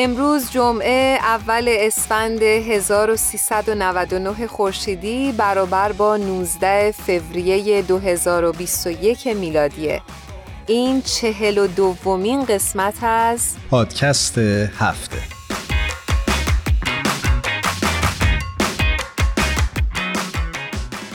[0.00, 10.02] امروز جمعه اول اسفند 1399 خورشیدی برابر با 19 فوریه 2021 میلادیه.
[10.66, 15.18] این چهل و دومین قسمت از پادکست هفته.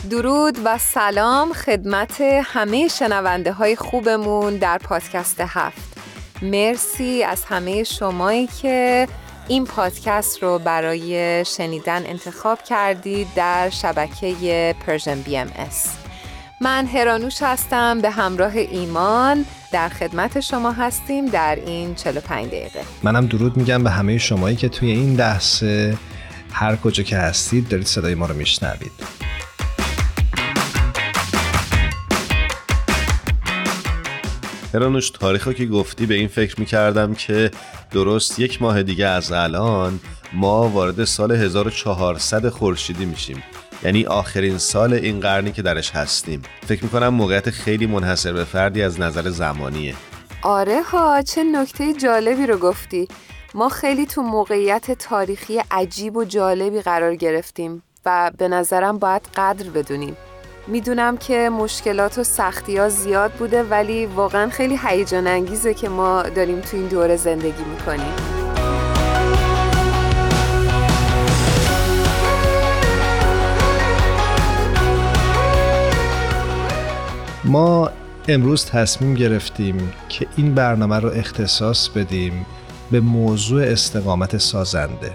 [0.09, 6.02] درود و سلام خدمت همه شنونده های خوبمون در پادکست هفت.
[6.43, 9.07] مرسی از همه شمایی که
[9.47, 15.97] این پادکست رو برای شنیدن انتخاب کردید در شبکه Persian BMS.
[16.61, 23.25] من هرانوش هستم به همراه ایمان در خدمت شما هستیم در این 45 دقیقه منم
[23.25, 25.97] درود میگم به همه شمایی که توی این دهسه
[26.51, 28.91] هر کجا که هستید دارید صدای ما رو میشنوید
[34.73, 37.51] هرانوش تاریخ که گفتی به این فکر می‌کردم که
[37.91, 39.99] درست یک ماه دیگه از الان
[40.33, 43.43] ما وارد سال 1400 خورشیدی میشیم.
[43.83, 46.41] یعنی آخرین سال این قرنی که درش هستیم.
[46.67, 49.95] فکر می‌کنم موقعیت خیلی منحصر به فردی از نظر زمانیه.
[50.41, 53.07] آره ها چه نکته جالبی رو گفتی.
[53.53, 59.69] ما خیلی تو موقعیت تاریخی عجیب و جالبی قرار گرفتیم و به نظرم باید قدر
[59.69, 60.17] بدونیم.
[60.67, 66.23] می‌دونم که مشکلات و سختی ها زیاد بوده ولی واقعا خیلی هیجان انگیزه که ما
[66.23, 68.13] داریم تو این دوره زندگی می‌کنیم.
[77.43, 77.91] ما
[78.27, 82.45] امروز تصمیم گرفتیم که این برنامه رو اختصاص بدیم
[82.91, 85.11] به موضوع استقامت سازنده.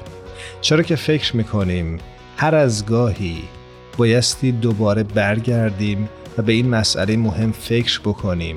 [0.61, 1.99] چرا که فکر می‌کنیم
[2.37, 3.58] هر از گاهی
[3.99, 8.57] بایستی دوباره برگردیم و به این مسئله مهم فکر بکنیم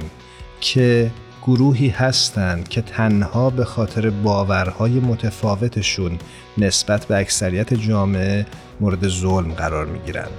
[0.60, 1.12] که
[1.44, 6.20] گروهی هستند که تنها به خاطر باورهای متفاوتشون
[6.58, 8.46] نسبت به اکثریت جامعه
[8.80, 10.32] مورد ظلم قرار می‌گیرند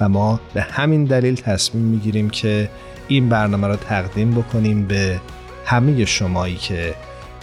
[0.00, 2.70] و ما به همین دلیل تصمیم می‌گیریم که
[3.08, 5.20] این برنامه را تقدیم بکنیم به
[5.64, 6.94] همه شمایی که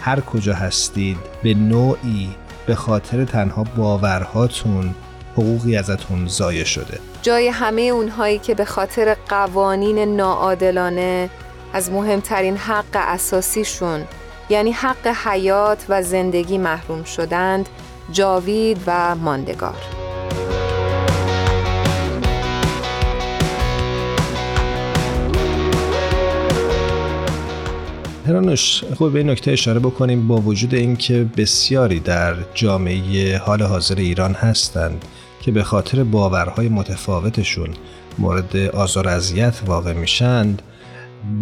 [0.01, 2.29] هر کجا هستید به نوعی
[2.67, 4.95] به خاطر تنها باورهاتون
[5.37, 6.99] حقوقی ازتون ضایع شده.
[7.21, 11.29] جای همه اونهایی که به خاطر قوانین ناعادلانه
[11.73, 14.03] از مهمترین حق اساسیشون
[14.49, 17.69] یعنی حق حیات و زندگی محروم شدند
[18.11, 19.75] جاوید و ماندگار.
[28.27, 33.95] هرانوش خوب به این نکته اشاره بکنیم با وجود اینکه بسیاری در جامعه حال حاضر
[33.95, 35.05] ایران هستند.
[35.45, 37.69] که به خاطر باورهای متفاوتشون
[38.17, 40.61] مورد آزار اذیت واقع میشند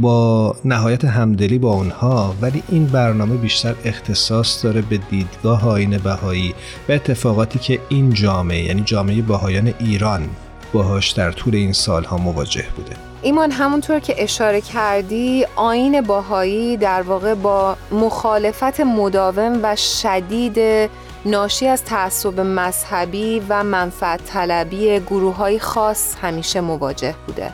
[0.02, 6.54] با نهایت همدلی با اونها ولی این برنامه بیشتر اختصاص داره به دیدگاه آین بهایی
[6.90, 10.30] و اتفاقاتی که این جامعه یعنی جامعه بهایان ایران
[10.74, 12.96] باهاش در طول این سالها مواجه بوده.
[13.22, 20.90] ایمان همونطور که اشاره کردی آین باهایی در واقع با مخالفت مداوم و شدید
[21.26, 27.54] ناشی از تعصب مذهبی و منفعت طلبی گروه های خاص همیشه مواجه بوده.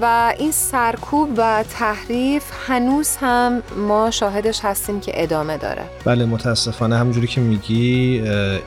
[0.00, 5.82] و این سرکوب و تحریف هنوز هم ما شاهدش هستیم که ادامه داره.
[6.04, 8.22] بله متاسفانه همونجوری که میگی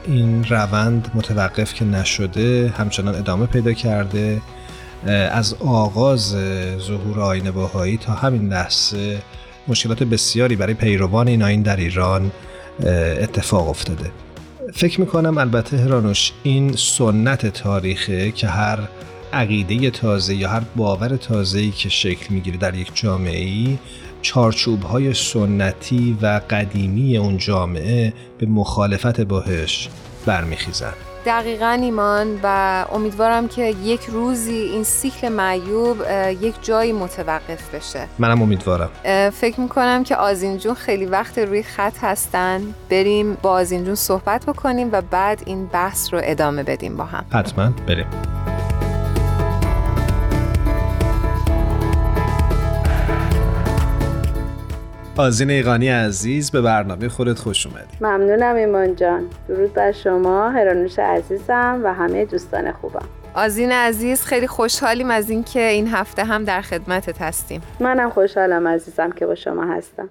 [0.06, 4.42] این روند متوقف که نشده همچنان ادامه پیدا کرده.
[5.32, 6.36] از آغاز
[6.80, 9.22] ظهور آین باهایی تا همین لحظه
[9.68, 12.32] مشکلات بسیاری برای پیروان این آین در ایران
[13.22, 14.12] اتفاق افتاده.
[14.74, 18.80] فکر می‌کنم البته هرانوش این سنت تاریخه که هر
[19.34, 23.78] عقیده تازه یا هر باور تازه‌ای که شکل می‌گیره در یک جامعه ای
[24.22, 29.90] چارچوب های سنتی و قدیمی اون جامعه به مخالفت باهش
[30.26, 30.94] برمیخیزن.
[31.26, 35.98] دقیقا ایمان و امیدوارم که یک روزی این سیکل معیوب
[36.42, 38.08] یک جایی متوقف بشه.
[38.20, 38.90] منم امیدوارم.
[39.34, 42.62] فکر می‌کنم که آزین جون خیلی وقت روی خط هستن.
[42.90, 47.26] بریم با آزین جون صحبت بکنیم و بعد این بحث رو ادامه بدیم با هم.
[47.34, 48.08] حتما بریم.
[55.22, 57.98] آزین ایقانی عزیز به برنامه خودت خوش اومدی.
[58.02, 59.30] ممنونم ایمان جان.
[59.48, 63.06] درود بر شما هرانوش عزیزم و همه دوستان خوبم.
[63.34, 67.62] آزین عزیز خیلی خوشحالیم از اینکه این هفته هم در خدمتت هستیم.
[67.80, 70.10] منم خوشحالم عزیزم که با شما هستم.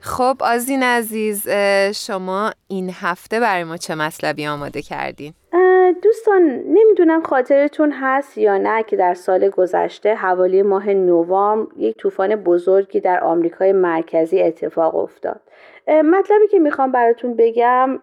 [0.00, 1.48] خب آزین عزیز
[1.94, 5.34] شما این هفته برای ما چه مطلبی آماده کردین؟
[6.26, 12.36] دوستان نمی‌دونم خاطرتون هست یا نه که در سال گذشته حوالی ماه نوامبر یک طوفان
[12.36, 15.40] بزرگی در آمریکای مرکزی اتفاق افتاد.
[15.88, 17.98] مطلبی که می‌خوام براتون بگم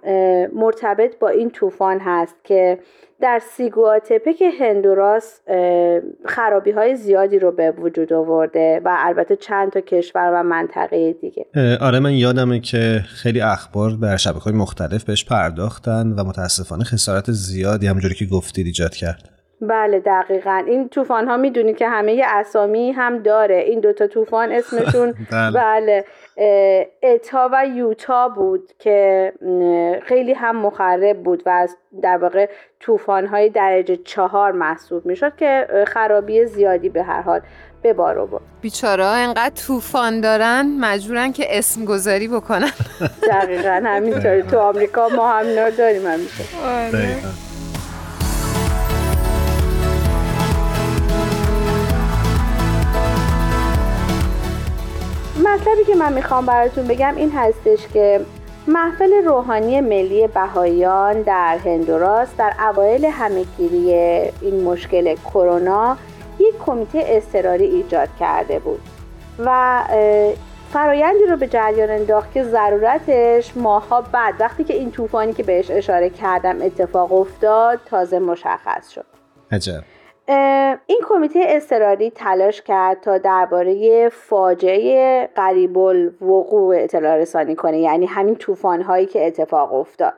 [0.53, 2.79] مرتبط با این طوفان هست که
[3.21, 5.41] در سیگواتپک هندوراس
[6.25, 11.45] خرابی های زیادی رو به وجود آورده و البته چند تا کشور و منطقه دیگه.
[11.81, 17.31] آره من یادمه که خیلی اخبار در شبکه های مختلف بهش پرداختن و متاسفانه خسارت
[17.31, 19.29] زیادی همونجوری که گفتید ایجاد کرد.
[19.61, 20.63] بله دقیقا.
[20.67, 23.55] این طوفان ها می‌دونید که همه اسامی هم داره.
[23.55, 26.05] این دوتا طوفان اسمشون بله, بله.
[27.03, 29.33] اتا و یوتا بود که
[30.05, 31.67] خیلی هم مخرب بود و
[32.01, 32.49] در واقع
[32.79, 37.41] طوفان های درجه چهار محسوب می‌شد که خرابی زیادی به هر حال
[37.81, 38.43] به بار آورد.
[38.61, 42.71] بیچارا انقدر طوفان دارن مجبورن که اسم گذاری بکنن.
[43.31, 44.43] دقیقا همینطوری.
[44.43, 46.43] تو آمریکا ما هم داریم همیشه
[55.43, 58.21] مطلبی که من می‌خوام براتون بگم این هستش که
[58.67, 63.93] محفل روحانی ملی بهاییان در هندوراس در اوایل همهگیری
[64.41, 65.97] این مشکل کرونا
[66.39, 68.81] یک کمیته اضطراری ایجاد کرده بود
[69.39, 69.81] و
[70.73, 75.71] فرایندی رو به جریان انداخت که ضرورتش ماها بعد وقتی که این طوفانی که بهش
[75.71, 79.05] اشاره کردم اتفاق افتاد تازه مشخص شد.
[79.51, 79.83] عجب.
[80.27, 88.35] این کمیته اضطراری تلاش کرد تا درباره فاجعه قریب الوقوع اطلاع رسانی کنه یعنی همین
[88.35, 90.13] طوفان هایی که اتفاق افتاد.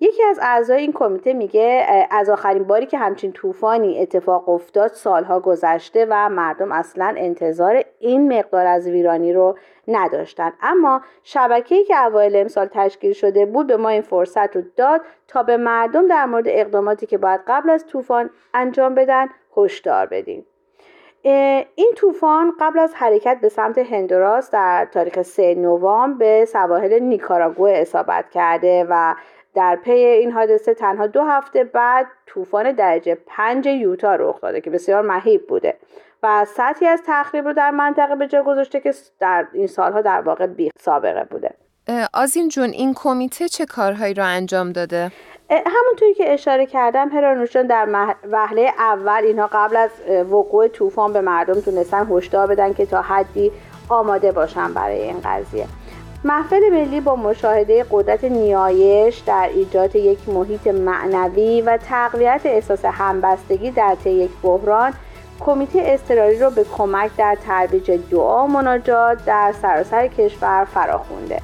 [0.00, 5.40] یکی از اعضای این کمیته میگه از آخرین باری که همچین طوفانی اتفاق افتاد سالها
[5.40, 9.58] گذشته و مردم اصلا انتظار این مقدار از ویرانی رو
[9.88, 10.52] نداشتن.
[10.62, 15.42] اما شبکه‌ای که اوایل امسال تشکیل شده بود به ما این فرصت رو داد تا
[15.42, 20.46] به مردم در مورد اقداماتی که باید قبل از طوفان انجام بدن هشدار بدیم.
[21.74, 27.70] این طوفان قبل از حرکت به سمت هندوراس در تاریخ 3 نوامبر به سواحل نیکاراگوه
[27.70, 29.14] اصابت کرده و
[29.54, 34.70] در پی این حادثه تنها دو هفته بعد طوفان درجه پنج یوتا رخ داده که
[34.70, 35.76] بسیار مهیب بوده.
[36.22, 40.20] و سطحی از تخریب رو در منطقه به جا گذاشته که در این سالها در
[40.20, 41.54] واقع بی سابقه بوده
[42.14, 45.12] آزین جون این کمیته چه کارهایی رو انجام داده؟
[45.50, 49.90] همونطوری که اشاره کردم هرانوشان در وهله اول اینها قبل از
[50.30, 53.52] وقوع طوفان به مردم تونستن هشدار بدن که تا حدی
[53.88, 55.66] آماده باشن برای این قضیه
[56.24, 63.70] محفل ملی با مشاهده قدرت نیایش در ایجاد یک محیط معنوی و تقویت احساس همبستگی
[63.70, 64.92] در طی یک بحران
[65.40, 71.40] کمیته اضطراری را به کمک در ترویج دعا و مناجات در سراسر کشور فراخونده.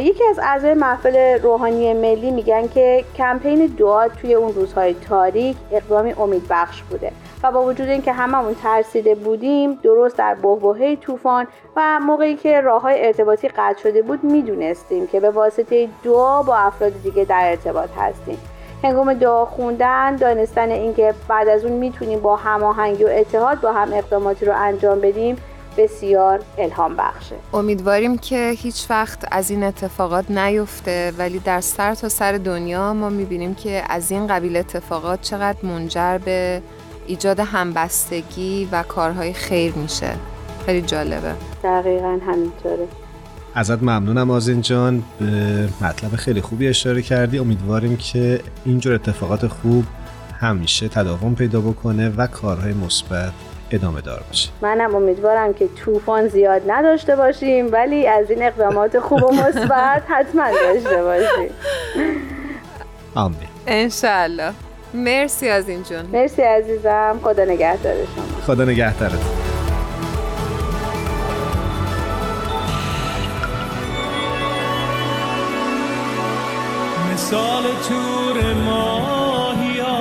[0.00, 6.12] یکی از اعضای محفل روحانی ملی میگن که کمپین دعا توی اون روزهای تاریک اقدامی
[6.12, 11.46] امیدبخش بوده و با وجود اینکه هممون ترسیده بودیم درست در بحبوحه طوفان
[11.76, 16.56] و موقعی که راه های ارتباطی قطع شده بود می‌دونستیم که به واسطه دعا با
[16.56, 18.38] افراد دیگه در ارتباط هستیم.
[18.84, 23.92] هنگام دعا خوندن دانستن اینکه بعد از اون می‌تونیم با هماهنگی و اتحاد با هم
[23.92, 25.36] اقداماتی رو انجام بدیم
[25.76, 27.34] بسیار الهام بخشه.
[27.54, 33.08] امیدواریم که هیچ وقت از این اتفاقات نیفته ولی در سر تا سر دنیا ما
[33.08, 36.62] می‌بینیم که از این قبیل اتفاقات چقدر منجر به
[37.06, 40.10] ایجاد همبستگی و کارهای خیر میشه.
[40.66, 41.32] خیلی جالبه.
[41.64, 42.88] دقیقا همینطوره.
[43.54, 45.02] ازت ممنونم آزین جان.
[45.20, 45.26] به
[45.80, 47.38] مطلب خیلی خوبی اشاره کردی.
[47.38, 49.84] امیدواریم که اینجور اتفاقات خوب
[50.40, 53.32] همیشه تداوم پیدا بکنه و کارهای مثبت
[53.70, 54.50] ادامه دار باشه.
[54.62, 60.44] منم امیدوارم که طوفان زیاد نداشته باشیم ولی از این اقدامات خوب و مثبت حتما
[60.50, 61.54] داشته باشیم.
[63.14, 63.36] آمین.
[63.66, 64.52] انشالله
[64.94, 66.06] مرسی از این جون.
[66.12, 67.18] مرسی عزیزم.
[67.22, 68.54] خدا نگهدار شما.
[68.54, 69.43] خدا نگهدارت.
[77.30, 79.98] سال تور ماهیا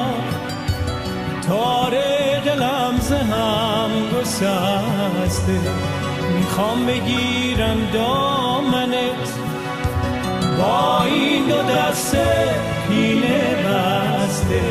[1.47, 5.59] تاره لمز هم گسسته.
[6.35, 9.29] می‌خوام بگیرم دامنت.
[10.57, 12.15] با این دو دست
[12.89, 14.61] پینه بسته.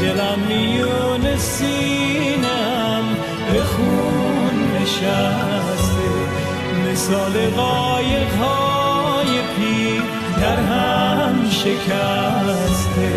[0.00, 3.04] دلم میون سینم
[3.52, 6.10] به خون نشسته.
[6.92, 10.02] مثال قایق های پی
[10.40, 10.93] در هم
[11.64, 13.12] شکسته.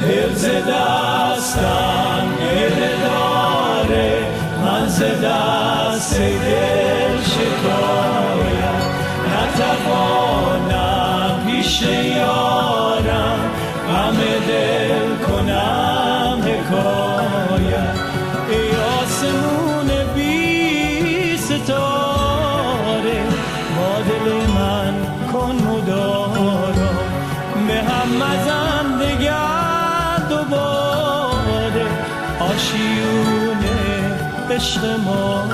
[0.00, 4.26] دل ز دستم گله داره
[4.62, 8.82] من ز دست دل شکایم
[9.32, 10.66] نتوانم
[11.46, 12.43] پیش یارم
[32.54, 34.18] آشیونه
[34.50, 35.44] عشق ما.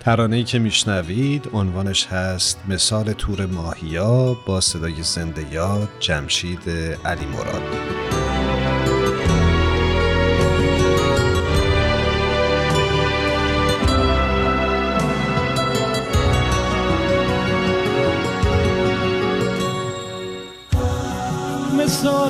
[0.00, 6.70] ترانه‌ای که میشنوید عنوانش هست مثال تور ماهیا با صدای زنده یاد جمشید
[7.04, 7.62] علی مراد.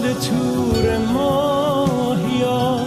[0.04, 2.80] مثال تور ماهیا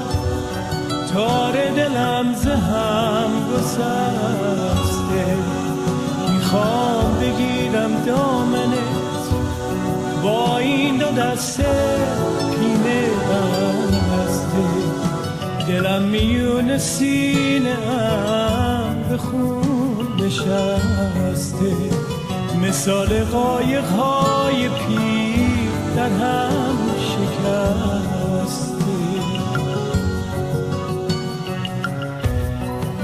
[1.13, 5.25] تار دلم زهم گسسته.
[6.33, 9.25] می‌خوام بگیرم دامنت
[10.24, 11.97] با این دو دسته
[12.59, 13.09] پینه
[14.09, 14.67] بسته
[15.67, 17.77] دلم میون سینه
[19.09, 21.74] به خون نشسته.
[22.63, 25.47] مثال قایق های پیر
[25.95, 26.87] در هم
[27.67, 28.97] شکسته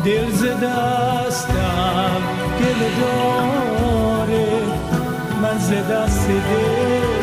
[0.06, 2.22] دل ز دستم
[2.60, 4.48] گل داره.
[5.42, 7.14] من ز دست دل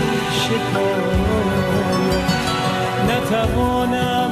[0.43, 1.31] شکایم
[3.09, 4.31] نتوانم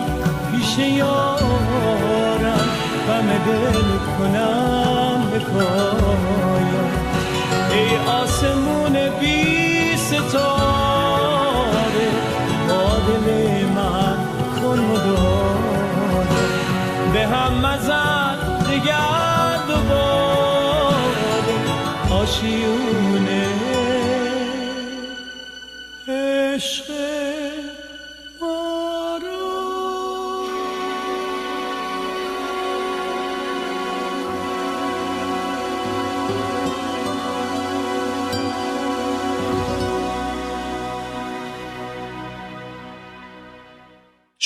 [0.52, 2.68] پیش یارم
[3.08, 3.88] غم دل
[4.18, 6.90] کنم بکایم
[7.72, 10.97] ای آسمون بی ستاره.
[13.08, 13.57] با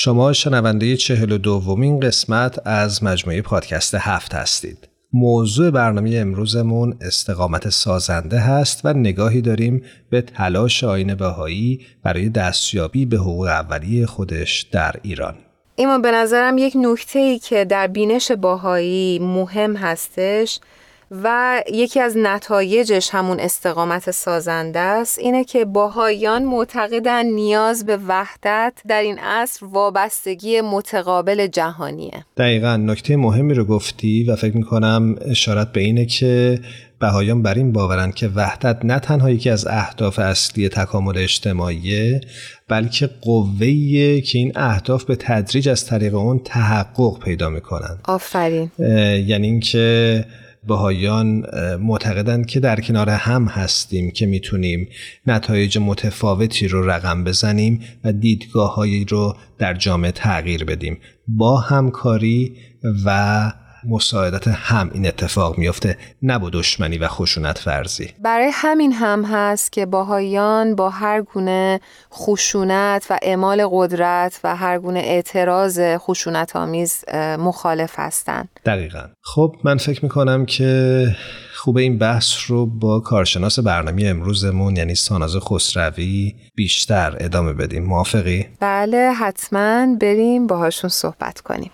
[0.03, 4.87] شما شنونده چهل و دومین قسمت از مجموعه پادکست هفت هستید.
[5.13, 13.05] موضوع برنامه امروزمون استقامت سازنده هست و نگاهی داریم به تلاش آین بهایی برای دستیابی
[13.05, 15.35] به حقوق اولیه خودش در ایران.
[15.75, 20.59] ایمان به نظرم یک نکته ای که در بینش باهایی مهم هستش
[21.23, 28.73] و یکی از نتایجش همون استقامت سازنده است اینه که باهایان معتقدن نیاز به وحدت
[28.87, 32.25] در این عصر وابستگی متقابل جهانیه.
[32.37, 32.77] دقیقا.
[32.77, 36.59] نکته مهمی رو گفتی و فکر می‌کنم اشارت به اینه که
[36.99, 42.21] بهایان بر این باورن که وحدت نه تنها یکی از اهداف اصلی تکامل اجتماعیه
[42.67, 47.97] بلکه قوهیه که این اهداف به تدریج از طریق اون تحقق پیدا می‌کنن.
[48.03, 48.71] آفرین.
[49.27, 50.25] یعنی اینکه
[50.67, 51.45] بهایان
[51.81, 54.87] معتقدند که در کنار هم هستیم که می‌تونیم
[55.27, 58.75] نتایج متفاوتی رو رقم بزنیم و دیدگاه
[59.09, 60.97] رو در جامعه تغییر بدیم.
[61.27, 62.55] با همکاری
[63.05, 63.51] و
[63.85, 69.71] مساعدت هم این اتفاق میفته نه با دشمنی و خشونت فرضی برای همین هم هست
[69.71, 71.79] که باهایان با هر گونه
[72.13, 77.03] خشونت و اعمال قدرت و هر گونه اعتراض خشونت آمیز
[77.39, 78.49] مخالف هستند.
[78.65, 81.07] دقیقا خب من فکر می‌کنم که
[81.55, 88.47] خوب این بحث رو با کارشناس برنامه امروزمون یعنی ساناز خسروی بیشتر ادامه بدیم موافقی؟
[88.59, 91.71] بله حتما بریم باهاشون صحبت کنیم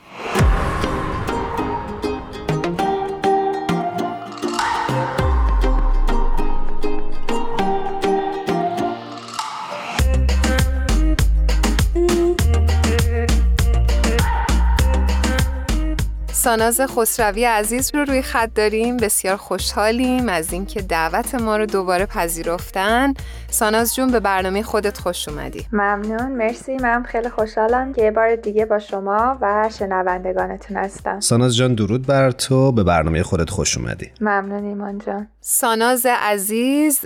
[16.49, 18.97] ساناز خسروی عزیز رو روی خط داریم.
[18.97, 23.13] بسیار خوشحالیم از اینکه دعوت ما رو دوباره پذیرفتن.
[23.51, 25.65] ساناز جون به برنامه خودت خوش اومدی.
[25.71, 31.19] ممنون مرسی من خیلی خوشحالم که یه بار دیگه با شما و شنوندگانتون هستم.
[31.19, 32.71] ساناز جان درود بر تو.
[32.71, 34.11] به برنامه خودت خوش اومدی.
[34.21, 35.27] ممنون ایمان جان.
[35.41, 37.01] ساناز عزیز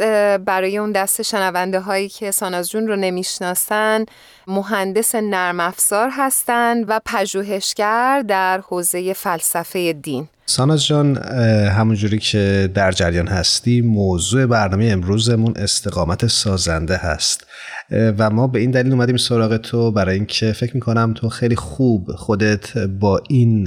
[0.46, 4.06] برای اون دست شنونده هایی که ساناز جون رو نمی‌شناسن
[4.48, 10.28] مهندس نرم افزار هستند و پژوهشگر در حوزه فلسفه دین.
[10.46, 11.18] ساناز جان
[11.68, 17.48] همونجوری که در جریان هستی موضوع برنامه امروزمون استقامت سازنده هست.
[17.92, 22.12] و ما به این دلیل اومدیم سراغ تو برای اینکه فکر می‌کنم تو خیلی خوب
[22.12, 23.64] خودت با این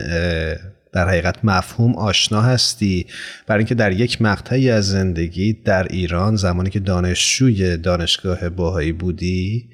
[0.92, 3.06] در حقیقت مفهوم آشنا هستی.
[3.46, 9.68] برای اینکه در یک مقطعی از زندگی در ایران زمانی که دانشجوی دانشگاه باهایی بودی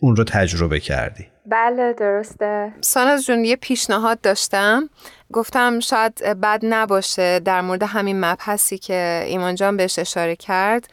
[0.00, 1.24] اون رو تجربه کردی.
[1.46, 2.72] بله درسته.
[2.80, 4.88] ساناز جون یه پیشنهاد داشتم.
[5.32, 10.86] گفتم شاید بد نباشه در مورد همین مبحثی که ایمان جان بهش اشاره کرد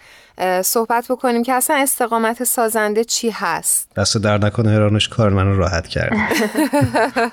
[0.61, 5.87] صحبت بکنیم که اصلا استقامت سازنده چی هست؟ دست در نکنه هرانوش کار منو راحت
[5.87, 6.13] کرد.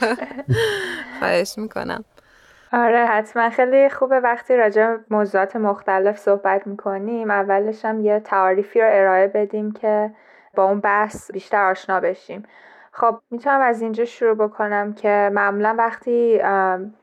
[1.18, 2.04] خواهش می‌کنم.
[2.72, 3.50] آره حتما.
[3.50, 7.30] خیلی خوبه وقتی راجع موضوعات مختلف صحبت می‌کنیم.
[7.30, 10.10] اولش هم یه تعاریفی رو ارائه بدیم که
[10.54, 12.42] با اون بحث بیشتر آشنا بشیم.
[12.92, 16.40] خب می‌تونم از اینجا شروع بکنم که معمولا وقتی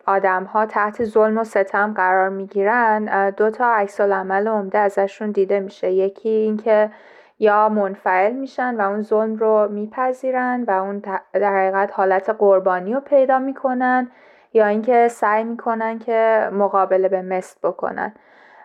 [0.05, 5.59] آدم ها تحت ظلم و ستم قرار می‌گیرن دو تا عکس عمل عمده ازشون دیده
[5.59, 5.91] میشه.
[5.91, 6.91] یکی اینکه
[7.39, 10.99] یا منفعل میشن و اون ظلم رو میپذیرن و اون
[11.33, 14.11] در حقیقت حالت قربانی رو پیدا می‌کنن
[14.53, 18.13] یا اینکه سعی می‌کنن که مقابله به مثل بکنن.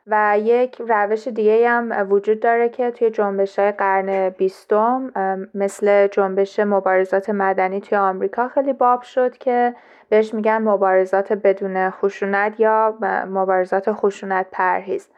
[0.06, 5.12] و یک روش دیگه هم وجود داره که توی جنبش های قرن بیستم
[5.54, 9.74] مثل جنبش مبارزات مدنی توی آمریکا خیلی باب شد که
[10.08, 15.08] بهش میگن مبارزات بدون خشونت یا مبارزات خشونت پرهیز.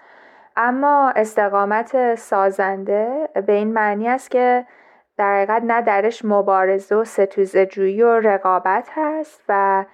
[0.57, 4.67] اما استقامت سازنده به این معنی است که
[5.17, 9.85] در حقیقت نه درش مبارزه و ستوزه جویی و رقابت هست و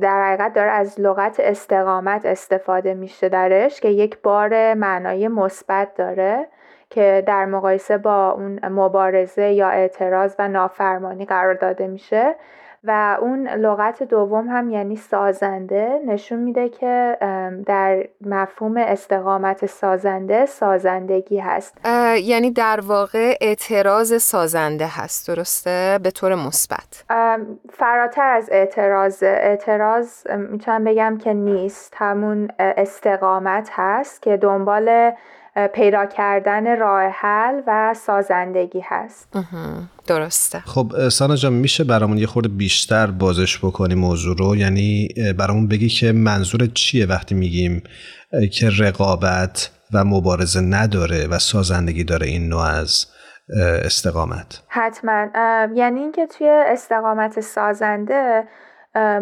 [0.00, 6.46] در حقیقت داره از لغت استقامت استفاده میشه درش که یک بار معنای مثبت داره
[6.90, 12.34] که در مقایسه با اون مبارزه یا اعتراض و نافرمانی قرار داده میشه.
[12.84, 17.16] و اون لغت دوم هم یعنی سازنده نشون میده که
[17.66, 21.80] در مفهوم استقامت سازنده سازندگی هست.
[22.22, 27.04] یعنی در واقع اعتراض سازنده هست درسته؟ به طور مثبت.
[27.70, 29.22] فراتر از اعتراض.
[29.22, 31.94] اعتراض می‌تونم بگم که نیست.
[31.96, 35.12] همون استقامت هست که دنبال
[35.72, 39.36] پیدا کردن راه حل و سازندگی هست.
[40.08, 40.62] درسته.
[40.66, 45.88] خب سانا جان میشه برامون یه خورده بیشتر بازش بکنی موضوع رو؟ یعنی برامون بگی
[45.88, 47.82] که منظور چیه وقتی میگیم
[48.52, 53.06] که رقابت و مبارزه نداره و سازندگی داره این نوع از
[53.84, 55.26] استقامت؟ حتما.
[55.74, 58.44] یعنی اینکه توی استقامت سازنده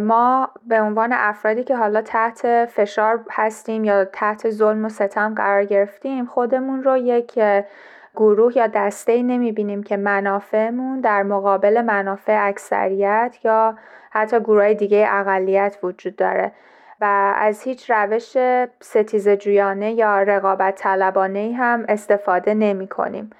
[0.01, 5.65] ما به عنوان افرادی که حالا تحت فشار هستیم یا تحت ظلم و ستم قرار
[5.65, 7.39] گرفتیم خودمون رو یک
[8.17, 13.79] گروه یا دسته نمی بینیم که منافعمون در مقابل منافع اکثریت یا
[14.11, 16.53] حتی گروه دیگه اقلیت وجود داره
[17.01, 18.37] و از هیچ روش
[18.81, 23.31] ستیز جویانه یا رقابت طلبانه هم استفاده نمی کنیم.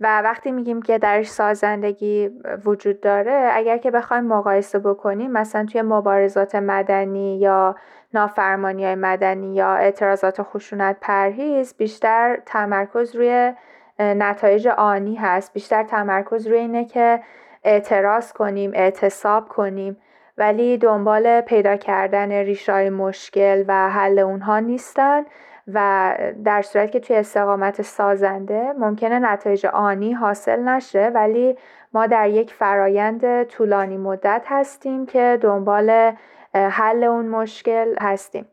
[0.00, 2.30] و وقتی میگیم که درش سازندگی
[2.64, 7.76] وجود داره اگر که بخوایم مقایسه بکنیم مثلا توی مبارزات مدنی یا
[8.14, 13.52] نافرمانی های مدنی یا اعتراضات خشونت پرهیز بیشتر تمرکز روی
[13.98, 15.52] نتایج آنی هست.
[15.52, 17.20] بیشتر تمرکز روی اینه که
[17.64, 19.96] اعتراض کنیم اعتصاب کنیم
[20.38, 25.24] ولی دنبال پیدا کردن ریشای مشکل و حل اونها نیستن
[25.72, 31.58] و در صورت که توی استقامت سازنده ممکنه نتایج آنی حاصل نشه ولی
[31.92, 36.12] ما در یک فرایند طولانی مدت هستیم که دنبال
[36.54, 38.46] حل اون مشکل هستیم.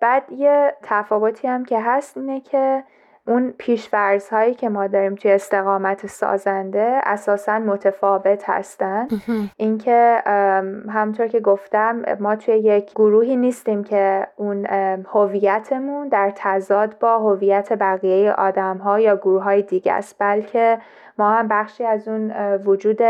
[0.00, 2.84] بعد یه تفاوتی هم که هست اینه که
[3.28, 9.08] اون پیشورز هایی که ما داریم توی استقامت سازنده اساسا متفاوت هستن.
[9.56, 10.22] اینکه
[10.88, 14.66] همطور که گفتم ما توی یک گروهی نیستیم که اون
[15.12, 20.16] هویتمون در تضاد با هویت بقیه آدم ها یا گروه های دیگه است.
[20.18, 20.78] بلکه
[21.18, 22.32] ما هم بخشی از اون
[22.64, 23.00] وجود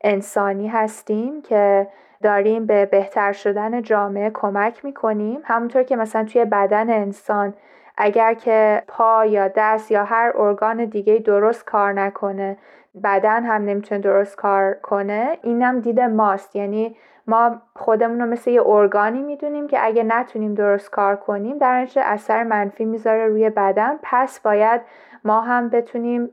[0.00, 1.86] انسانی هستیم که
[2.22, 5.40] داریم به بهتر شدن جامعه کمک می‌کنیم.
[5.44, 7.54] همونطور که مثلا توی بدن انسان
[7.96, 12.56] اگر که پا یا دست یا هر ارگان دیگه درست کار نکنه
[13.04, 16.56] بدن هم نمی‌تونه درست کار کنه اینم دید ماست.
[16.56, 21.86] یعنی ما خودمون رو مثل یه ارگانی می‌دونیم که اگه نتونیم درست کار کنیم در
[21.96, 23.98] اثر منفی می‌ذاره روی بدن.
[24.02, 24.80] پس باید
[25.24, 26.26] ما هم بتونیم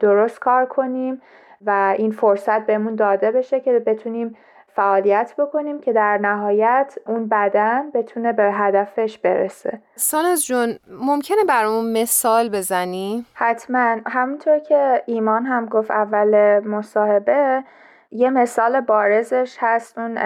[0.00, 1.22] درست کار کنیم
[1.66, 4.36] و این فرصت بهمون داده بشه که بتونیم
[4.74, 12.02] فعالیت بکنیم که در نهایت اون بدن بتونه به هدفش برسه سانز جون ممکنه برامون
[12.02, 17.64] مثال بزنی؟ حتما همونطور که ایمان هم گفت اول مصاحبه
[18.10, 20.18] یه مثال بارزش هست اون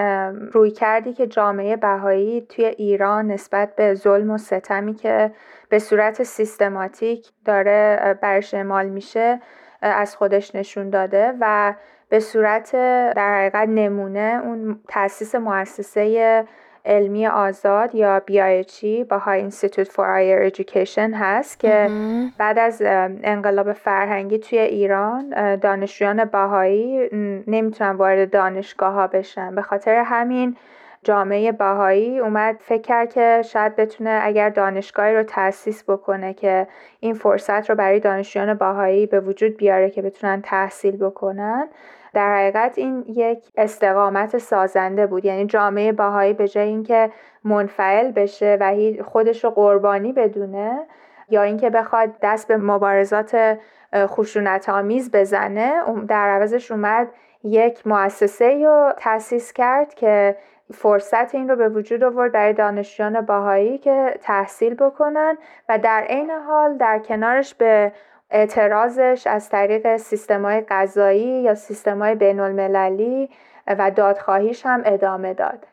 [0.53, 5.33] روی کردی که جامعه بهایی توی ایران نسبت به ظلم و ستمی که
[5.69, 9.41] به صورت سیستماتیک داره برش اعمال میشه
[9.83, 11.75] از خودش نشون داده و
[12.13, 12.73] به صورت
[13.15, 16.45] در حقیقت نمونه اون تاسیس مؤسسه
[16.85, 21.91] علمی آزاد یا BIHE های Institute for Higher Education هست که
[22.39, 22.83] بعد از
[23.25, 27.09] انقلاب فرهنگی توی ایران دانشجویان باهایی
[27.47, 29.55] نمی‌تونن وارد دانشگاه ها بشن.
[29.55, 30.57] به خاطر همین
[31.05, 36.67] جامعه باهایی اومد فکر کرد که شاید بتونه اگر دانشگاهی رو تأسیس بکنه که
[37.01, 41.69] این فرصت رو برای دانشجویان باهایی به وجود بیاره که بتونن تحصیل بکنن
[42.15, 45.25] در حقیقت این یک استقامت سازنده بود.
[45.25, 47.11] یعنی جامعه باهایی به جای اینکه
[47.45, 50.87] منفعل بشه و خودش رو قربانی بدونه
[51.31, 53.59] یا اینکه بخواد دست به مبارزات
[53.95, 55.73] خشونت آمیز بزنه
[56.09, 57.09] در عوضش اومد
[57.45, 60.37] یک مؤسسه رو تأسیس کرد که
[60.73, 66.31] فرصت این رو به وجود آورد برای دانشجویان باهایی که تحصیل بکنن و در عین
[66.31, 67.93] حال در کنارش به
[68.31, 73.31] اعتراضش از طریق سیستمای قضایی یا سیستمای بین المللی
[73.67, 75.67] و دادخواهیش هم ادامه داد.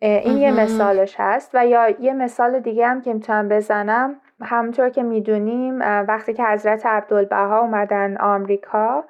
[0.00, 4.20] این یه مثالش هست و یا یه مثال دیگه هم که می‌تونم بزنم.
[4.42, 9.04] همونطور که می‌دونیم وقتی که حضرت عبدالبها اومدن آمریکا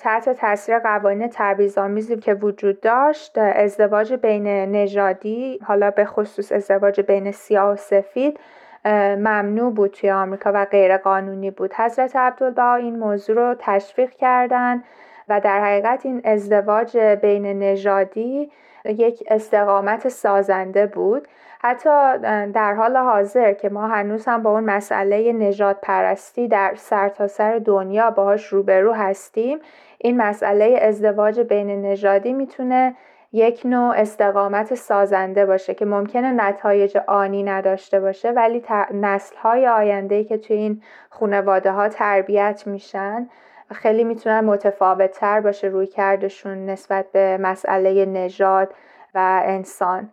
[0.00, 7.32] تحت تاثیر قوانین تبعیض‌آمیزی که وجود داشت ازدواج بین نژادی حالا به خصوص ازدواج بین
[7.32, 8.40] سیاه و سفید
[8.84, 11.74] ممنوع بود توی آمریکا و غیر قانونی بود.
[11.74, 14.82] حضرت عبدالبها این موضوع رو تشویق کردن
[15.28, 18.50] و در حقیقت این ازدواج بین نژادی
[18.84, 21.28] یک استقامت سازنده بود.
[21.62, 22.18] حتی
[22.52, 27.58] در حال حاضر که ما هنوز هم با اون مسئله نجات پرستی در سرتاسر سر
[27.58, 29.58] دنیا باهاش روبرو هستیم
[29.98, 32.96] این مسئله ازدواج بین نژادی می‌تونه
[33.32, 40.24] یک نوع استقامت سازنده باشه که ممکنه نتایج آنی نداشته باشه ولی نسل های آینده
[40.24, 43.28] که توی این خانواده ها تربیت میشن
[43.72, 48.74] خیلی می‌تونن متفاوت تر باشه روی کردشون نسبت به مسئله نژاد
[49.14, 50.10] و انسان.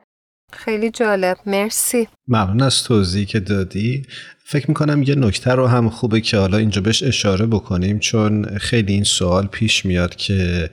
[0.53, 2.07] خیلی جالب مرسی.
[2.27, 4.03] ممنون از توضیحی که دادی.
[4.43, 8.93] فکر می‌کنم یه نکته رو هم خوبه که حالا اینجا بهش اشاره بکنیم چون خیلی
[8.93, 10.69] این سوال پیش میاد که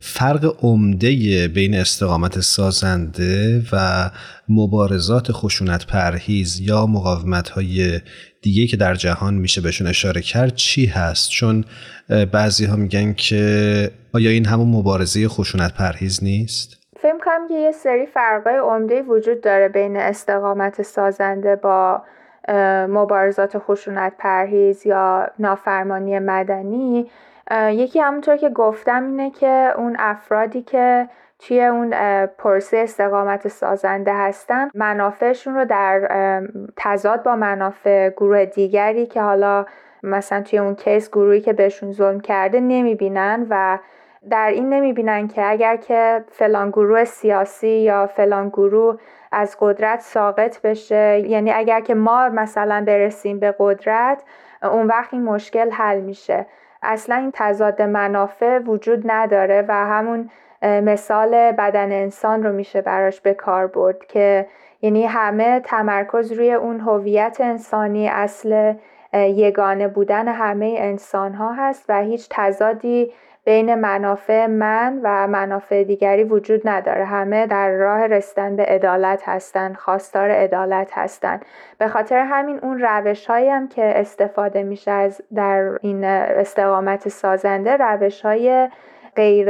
[0.00, 4.10] فرق عمده بین استقامت سازنده و
[4.48, 8.00] مبارزات خشونت پرهیز یا مقاومت های
[8.42, 11.64] دیگه که در جهان میشه بهشون اشاره کرد چی هست؟ چون
[12.32, 17.72] بعضی ها میگن که آیا این همون مبارزه خشونت پرهیز نیست؟ فکر کنم که یه
[17.72, 22.02] سری فرقای عمده وجود داره بین استقامت سازنده با
[22.88, 27.10] مبارزات خشونت پرهیز یا نافرمانی مدنی.
[27.70, 31.08] یکی همونطور که گفتم اینه که اون افرادی که
[31.38, 31.90] توی اون
[32.26, 36.08] پرسه استقامت سازنده هستن منافعشون رو در
[36.76, 39.66] تضاد با منافع گروه دیگری که حالا
[40.02, 43.78] مثلا توی اون کیس گروهی که بهشون ظلم کرده نمی‌بینن و
[44.30, 48.98] در این نمی‌بینن که اگر که فلان گروه سیاسی یا فلان گروه
[49.32, 54.22] از قدرت ساقط بشه یعنی اگر که ما مثلا برسیم به قدرت
[54.62, 56.46] اون وقت این مشکل حل میشه.
[56.82, 60.30] اصلا این تضاد منافع وجود نداره و همون
[60.62, 64.46] مثال بدن انسان رو میشه براش به کار برد که
[64.82, 68.74] یعنی همه تمرکز روی اون هویت انسانی اصل
[69.12, 73.12] یگانه بودن همه انسان ها هست و هیچ تضادی
[73.48, 77.04] بین منافع من و منافع دیگری وجود نداره.
[77.04, 81.44] همه در راه رسیدن به عدالت هستند خواستار عدالت هستند
[81.78, 87.76] به خاطر همین اون روش هایی هم که استفاده میشه از در این استقامت سازنده
[87.76, 88.68] روش های
[89.16, 89.48] غیر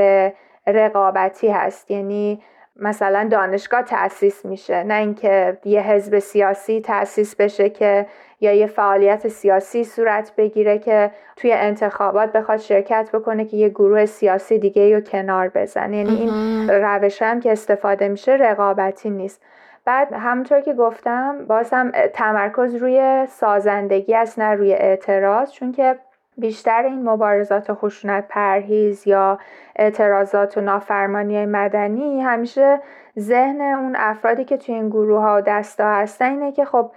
[0.66, 1.90] رقابتی هست.
[1.90, 2.42] یعنی
[2.78, 8.06] مثلا دانشگاه تأسیس میشه نه اینکه یه حزب سیاسی تأسیس بشه که
[8.40, 14.06] یا یه فعالیت سیاسی صورت بگیره که توی انتخابات بخواد شرکت بکنه که یه گروه
[14.06, 15.96] سیاسی دیگه رو کنار بزنه.
[15.96, 19.42] یعنی این روش هم که استفاده میشه رقابتی نیست.
[19.84, 25.98] بعد همونطور که گفتم باز هم تمرکز روی سازندگی است نه روی اعتراض چون که
[26.38, 29.38] بیشتر این مبارزات خشونت پرهیز یا
[29.76, 32.80] اعتراضات و نافرمانی مدنی همیشه
[33.18, 36.90] ذهن اون افرادی که توی این گروه ها و دستا هستن اینه که خب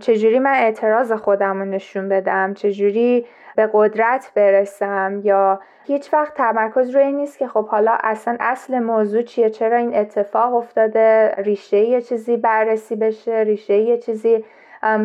[0.00, 6.90] چجوری من اعتراض خودم رو نشون بدم؟ چجوری به قدرت برسم؟ یا هیچ وقت تمرکز
[6.90, 12.02] روی نیست که خب حالا اصلا اصل موضوع چیه؟ چرا این اتفاق افتاده؟ ریشه یه
[12.02, 14.44] چیزی بررسی بشه؟ ریشه یه چیزی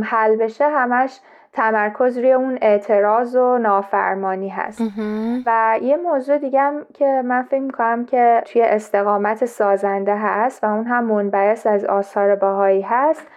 [0.04, 1.20] حل بشه؟ همش
[1.56, 4.82] تمرکز روی اون اعتراض و نافرمانی هست.
[5.46, 10.68] و یه موضوع دیگه هم که من فکر می‌کنم که توی استقامت سازنده هست و
[10.68, 13.28] اون هم منبعث از آثار باهایی هست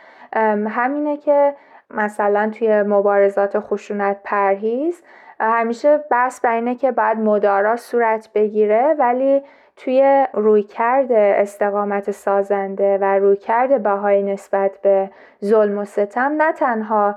[0.68, 1.54] همینه که
[1.90, 5.02] مثلا توی مبارزات خشونت پرهیز
[5.40, 9.42] همیشه بحث بر اینه که باید مدارا صورت بگیره ولی
[9.76, 15.10] توی رویکرد استقامت سازنده و رویکرد بهای نسبت به
[15.44, 17.16] ظلم و ستم نه تنها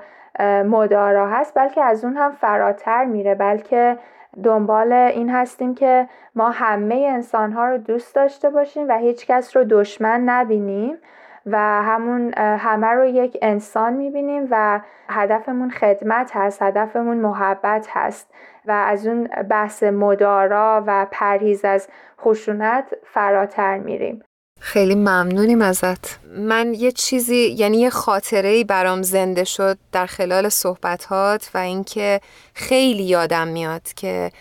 [0.66, 3.98] مدارا هست بلکه از اون هم فراتر میره بلکه
[4.44, 9.64] دنبال این هستیم که ما همه انسانها رو دوست داشته باشیم و هیچ کس رو
[9.64, 10.98] دشمن نبینیم
[11.46, 18.34] و همون همه رو یک انسان می‌بینیم و هدفمون خدمت هست هدفمون محبت هست
[18.66, 21.88] و از اون بحث مدارا و پرهیز از
[22.20, 24.24] خشونت فراتر میریم.
[24.64, 26.20] خیلی ممنونیم ازت.
[26.38, 32.22] من یه چیزی یعنی یه خاطره ای برام زنده شد در خلال صحبتات و اینکه
[32.54, 34.32] خیلی یادم میاد که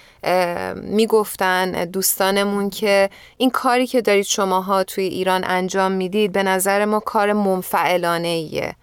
[0.75, 7.01] می‌گفتن دوستانمون که این کاری که دارید شماها توی ایران انجام می‌دید به نظر ما
[7.01, 8.75] کار منفعلانه ایه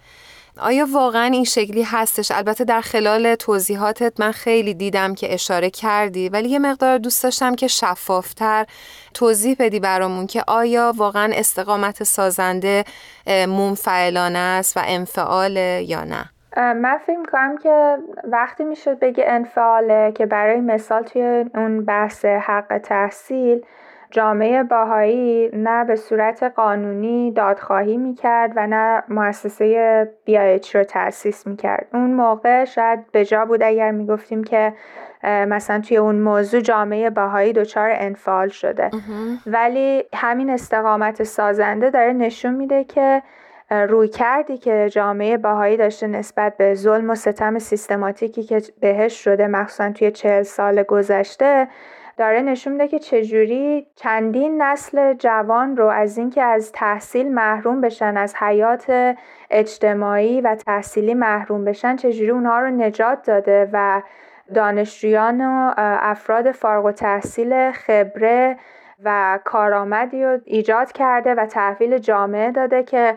[0.60, 6.30] آیا واقعا این شکلی هستش؟ البته در خلال توضیحاتت من خیلی دیدم که اشاره کردی
[6.30, 8.66] ولی یه مقدار دوست داشتم که شفافتر
[9.14, 12.84] توضیح بدی برامون که آیا واقعا استقامت سازنده
[13.28, 20.26] منفعلانه است و انفعال یا نه؟ من فکر کنم که وقتی می‌شد بگه انفعاله که
[20.26, 23.66] برای مثال توی اون بحث حق تحصیل
[24.12, 31.88] جامعه باهایی نه به صورت قانونی دادخواهی می‌کرد و نه مؤسسه بیایچ رو تأسیس می‌کرد.
[31.94, 34.74] اون موقع شاید به جا بود اگر می‌گفتیم که
[35.24, 38.90] مثلا توی اون موضوع جامعه باهایی دچار انفعال شده.
[39.48, 43.24] ولی همین استقامت سازنده داره نشون میده که
[43.72, 49.48] روی کردی که جامعه باهایی داشته نسبت به ظلم و ستم سیستماتیکی که بهش شده
[49.48, 51.68] مخصوصا توی چهل سال گذشته
[52.18, 58.18] داره نشون میده که چجوری چندین نسل جوان رو از اینکه از تحصیل محروم بشن
[58.18, 59.16] از حیات
[59.50, 64.02] اجتماعی و تحصیلی محروم بشن چجوری اونها رو نجات داده و
[64.54, 68.58] دانشجویان و افراد فارغ و تحصیل خبره
[69.04, 73.16] و کارآمدی رو ایجاد کرده و تحویل جامعه داده که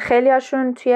[0.00, 0.92] خیلیاشون توی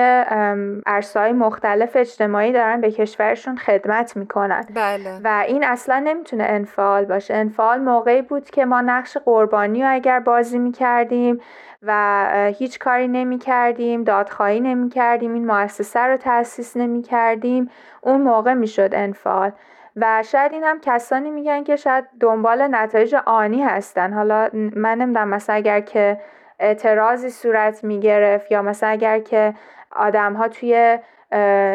[0.87, 4.65] عرصه‌های مختلف اجتماعی دارن به کشورشون خدمت می‌کنن.
[4.75, 5.21] بله.
[5.25, 7.35] و این اصلا نمی‌تونه انفعال باشه.
[7.35, 11.41] انفعال موقعی بود که ما نقش قربانی رو اگر بازی می‌کردیم
[11.83, 18.21] و هیچ کاری نمی کردیم دادخواهی نمی کردیم این مؤسسه رو تأسیس نمی کردیم اون
[18.21, 19.53] موقع می‌شد انفعال.
[19.97, 24.13] و شاید این هم کسانی میگن که شاید دنبال نتایج آنی هستن.
[24.13, 26.19] حالا من نمی‌دونم مثلا اگر که
[26.59, 29.55] اعتراضی صورت می گرفت یا مثلا اگر که
[29.91, 30.99] آدم ها توی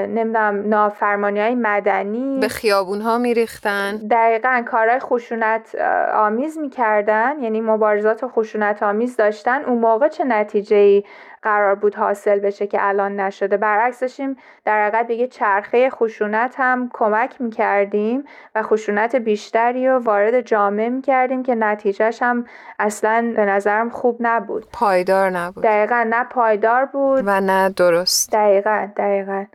[0.08, 5.76] نمی‌دونم نافرمانی های مدنی به خیابون ها ریختن دقیقا کارهای خشونت
[6.14, 9.64] آمیز می‌کردن یعنی مبارزات خشونت آمیز داشتن.
[9.64, 11.04] اون موقع چه نتیجه ای
[11.48, 13.58] قرار بود حاصل بشه که الان نشده.
[13.58, 18.24] برعکسشیم در حقیقت دیگه چرخه خشونت هم کمک می‌کردیم
[18.56, 22.46] و خشونت بیشتری رو وارد جامعه می‌کردیم که نتیجهش هم
[22.80, 24.66] اصلا به نظرم خوب نبود.
[24.74, 25.64] پایدار نبود.
[25.64, 27.24] دقیقا نه پایدار بود.
[27.26, 28.32] و نه درست.
[28.32, 29.46] دقیقا دقیقا.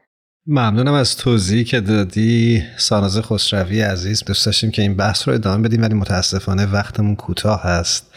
[0.46, 2.62] ممنونم از توضیحی که دادی.
[2.76, 7.62] ساناز خسروی عزیز دوست داشتیم که این بحث رو ادامه بدیم ولی متاسفانه وقتمون کوتاه
[7.62, 8.14] هست.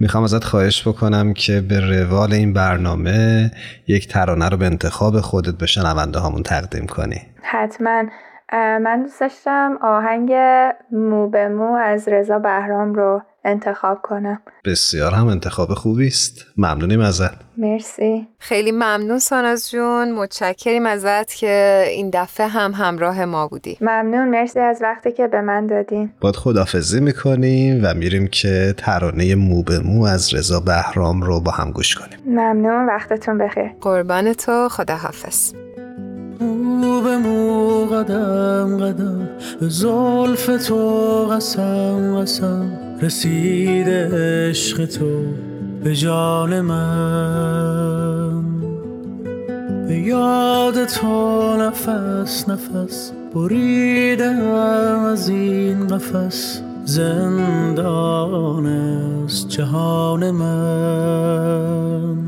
[0.00, 3.50] می‌خوام ازت خواهش بکنم که به روال این برنامه
[3.88, 7.20] یک ترانه رو به انتخاب خودت به شنونده هامون تقدیم کنی.
[7.42, 8.02] حتما.
[8.52, 10.32] من دوست داشتم آهنگ
[10.92, 14.40] مو به مو از رضا بهرام رو انتخاب کنم.
[14.64, 16.44] بسیار هم انتخاب خوبی است.
[16.56, 17.34] ممنونیم ازت.
[17.56, 18.26] مرسی.
[18.38, 20.12] خیلی ممنون ساناز جون.
[20.12, 23.78] متشکریم ازت که این دفعه هم همراه ما بودی.
[23.80, 24.28] ممنون.
[24.28, 26.10] مرسی از وقتی که به من دادین.
[26.20, 31.50] باد خدافزی می‌کنیم و میریم که ترانه مو به مو از رضا بهرام رو با
[31.50, 32.18] هم گوش کنیم.
[32.26, 32.86] ممنون.
[32.86, 33.70] وقتتون بخیر.
[33.80, 34.68] قربان تو.
[34.68, 35.52] خداحافظ.
[36.40, 39.28] مو به مو قدم قدم
[39.60, 42.87] به زلف تو قسم قسم.
[43.02, 45.22] رسید عشق تو
[45.84, 48.44] به جان من.
[49.88, 56.60] به یاد تو نفس نفس بریدم از این قفس.
[56.84, 62.18] زندان است جهان من.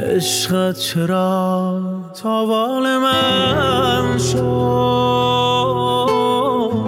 [0.00, 1.80] عشقت چرا
[2.22, 4.44] تاوان من شد؟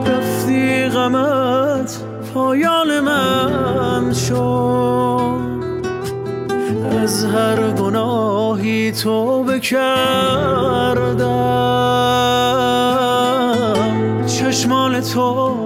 [0.06, 1.35] رفتی غمت
[2.36, 4.36] پایان من شد.
[7.02, 9.96] از هر گناهی تو بکردم.
[14.26, 15.65] چشمان تو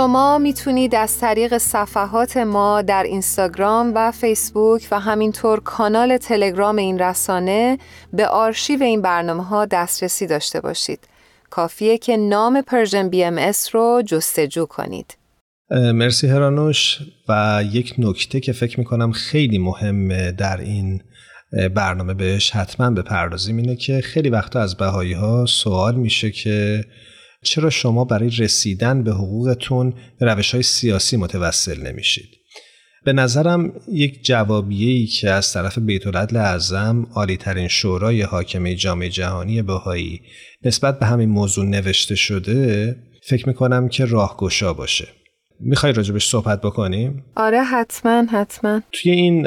[0.00, 6.98] شما می‌تونید از طریق صفحات ما در اینستاگرام و فیسبوک و همینطور کانال تلگرام این
[6.98, 7.78] رسانه
[8.12, 10.98] به آرشیو این برنامه ها دسترسی داشته باشید.
[11.50, 15.16] کافیه که نام Persian BMS رو جستجو کنید.
[15.70, 21.02] مرسی هرانوش و یک نکته که فکر می‌کنم خیلی مهمه در این
[21.74, 26.84] برنامه بهش حتما بپردازیم اینه که خیلی وقتا از بهایی ها سوال میشه که
[27.44, 32.28] چرا شما برای رسیدن به حقوقتون به روش های سیاسی متوسل نمیشید؟
[33.04, 39.08] به نظرم یک جوابیه‌ای که از طرف بیت العدل اعظم عالی ترین شورای حاکمه جامعه
[39.08, 40.20] جهانی بهایی
[40.64, 45.08] نسبت به همین موضوع نوشته شده فکر می‌کنم که راهگشا باشه.
[45.60, 49.46] می‌خوای راجبش صحبت بکنیم؟ آره حتما حتما توی این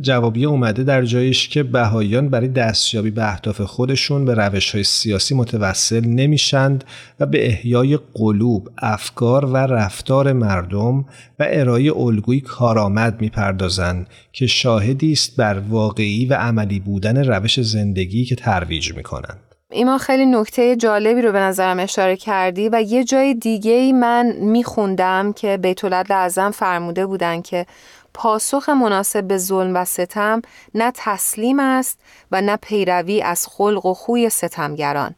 [0.00, 5.34] جوابیه اومده در جایش که بهاییان برای دستیابی به اهداف خودشون به روش های سیاسی
[5.34, 6.84] متوسل نمیشند
[7.20, 11.04] و به احیای قلوب، افکار و رفتار مردم
[11.38, 18.24] و ارائه الگوی کارآمد می‌پردازند که شاهدی است بر واقعی و عملی بودن روش زندگی
[18.24, 19.38] که ترویج می‌کنند.
[19.74, 24.32] ایمان خیلی نکته جالبی رو به نظرم اشاره کردی و یه جای دیگه ای من
[24.32, 27.66] میخوندم که بیت اعظم فرموده بودن که
[28.14, 30.42] پاسخ مناسب به ظلم و ستم
[30.74, 31.98] نه تسلیم است
[32.32, 35.14] و نه پیروی از خلق و خوی ستمگران.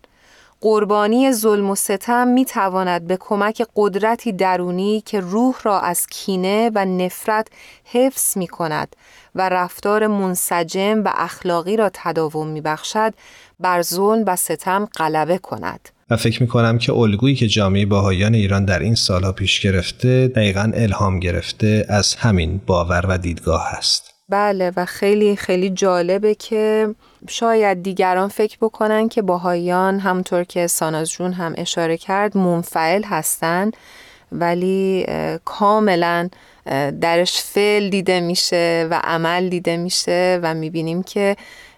[0.61, 6.70] قربانی ظلم و ستم می تواند به کمک قدرتی درونی که روح را از کینه
[6.74, 7.49] و نفرت
[7.85, 8.97] حفظ می کند
[9.35, 13.14] و رفتار منسجم و اخلاقی را تداوم می بخشد
[13.59, 15.89] بر ظلم و ستم غلبه کند.
[16.11, 20.29] و فکر می کنم که الگویی که جامعه باهایان ایران در این سالها پیش گرفته
[20.29, 24.11] دقیقا الهام گرفته از همین باور و دیدگاه است.
[24.29, 26.95] بله و خیلی خیلی جالبه که
[27.29, 33.71] شاید دیگران فکر بکنن که باهایان همونطور که ساناز جون هم اشاره کرد منفعل هستن
[34.33, 35.07] ولی
[35.45, 36.29] کاملا
[37.01, 41.37] درش فعل دیده میشه و عمل دیده میشه و می‌بینیم که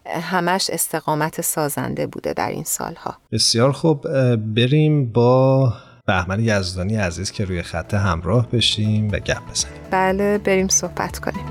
[0.09, 3.17] همش استقامت سازنده بوده در این سالها.
[3.33, 4.03] بسیار خوب
[4.37, 5.73] بریم با
[6.07, 9.81] بهمن یزدانی عزیز که روی خط همراه بشیم و گپ بزنیم.
[9.91, 11.45] بله بریم صحبت کنیم.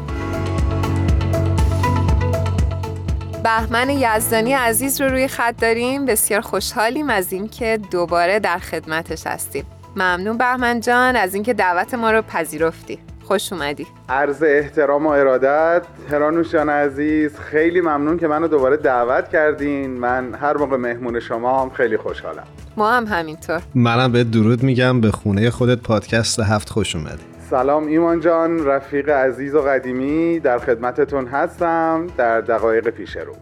[3.43, 6.05] بهمن یزدانی عزیز رو روی خط داریم.
[6.05, 9.65] بسیار خوشحالیم از اینکه دوباره در خدمتش هستیم.
[9.95, 12.99] ممنون بهمن جان از اینکه دعوت ما رو پذیرفتی.
[13.27, 13.87] خوش اومدی.
[14.09, 15.85] عرض احترام و ارادت.
[16.11, 19.91] هرانوش جان عزیز خیلی ممنون که منو دوباره دعوت کردین.
[19.91, 22.43] من هر موقع مهمون شما هم خیلی خوشحالم.
[22.77, 23.61] ما هم همینطور.
[23.75, 27.23] منم به درود میگم به خونه خودت پادکست هفت خوش اومدی.
[27.49, 30.39] سلام ایمان جان رفیق عزیز و قدیمی.
[30.39, 33.33] در خدمتتون هستم در دقایق پیش رو.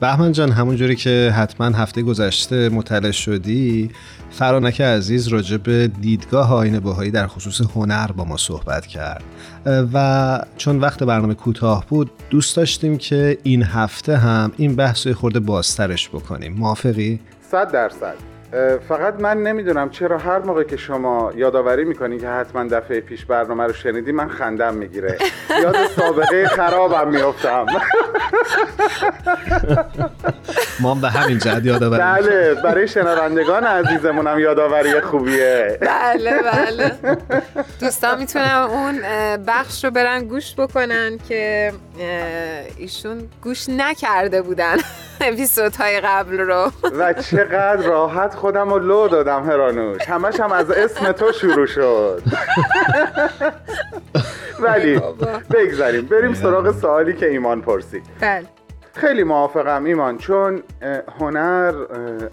[0.00, 3.90] بهمن جان همونجوری که حتما هفته گذشته مطلع شدی
[4.30, 9.24] فرانک عزیز راجع به دیدگاه آین باهایی در خصوص هنر با ما صحبت کرد.
[9.66, 15.40] و چون وقت برنامه کوتاه بود دوست داشتیم که این هفته هم این بحث خورده
[15.40, 16.52] بازترش بکنیم.
[16.52, 17.20] موافقی؟
[17.50, 18.37] صد درصد.
[18.88, 23.64] فقط من نمی‌دونم چرا هر موقع که شما یادآوری می‌کنی که حتما دفعه پیش برنامه
[23.64, 25.18] رو شنیدی من خندم می‌گیره.
[25.62, 27.66] یاد سابقه خرابم میافتم.
[30.80, 35.78] ما به همین جهت یادآوری بله برای شنوندگان عزیزمونم یادآوری خوبیه.
[35.80, 36.92] بله بله.
[37.80, 39.00] دوستان می‌تونم اون
[39.46, 41.72] بخش رو برن گوش بکنن که
[42.76, 44.76] ایشون گوش نکرده بودن
[45.20, 46.72] اپیزودهای قبل رو.
[46.98, 50.08] و چقدر راحت خودم رو لو دادم هرانوش.
[50.08, 52.22] همش هم از اسم تو شروع شد.
[54.62, 55.00] ولی
[55.50, 56.06] بگذاریم.
[56.06, 58.02] بریم سراغ سوالی که ایمان پرسید.
[58.20, 58.46] بله.
[58.94, 60.62] خیلی موافقم ایمان چون
[61.20, 61.74] هنر